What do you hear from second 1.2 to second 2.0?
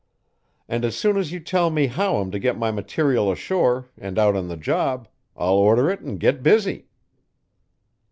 you tell me